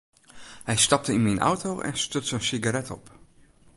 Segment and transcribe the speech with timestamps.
[0.69, 3.05] Hy stapte yn myn auto en stuts in sigaret op.